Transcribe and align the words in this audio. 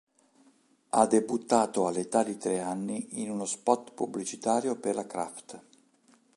Ha 0.89 1.05
debuttato 1.05 1.85
all'età 1.85 2.23
di 2.23 2.35
tre 2.35 2.59
anni 2.59 3.21
in 3.21 3.29
uno 3.29 3.45
spot 3.45 3.91
pubblicitario 3.91 4.75
per 4.75 4.95
la 4.95 5.05
Kraft. 5.05 5.63